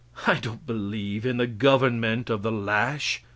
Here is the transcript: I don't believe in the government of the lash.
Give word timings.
I 0.25 0.39
don't 0.39 0.65
believe 0.65 1.27
in 1.27 1.37
the 1.37 1.45
government 1.45 2.31
of 2.31 2.41
the 2.41 2.51
lash. 2.51 3.21